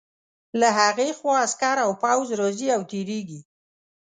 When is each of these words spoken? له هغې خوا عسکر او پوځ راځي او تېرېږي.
له 0.59 0.67
هغې 0.79 1.09
خوا 1.19 1.35
عسکر 1.45 1.77
او 1.85 1.91
پوځ 2.01 2.27
راځي 2.39 2.67
او 2.75 2.81
تېرېږي. 2.91 3.39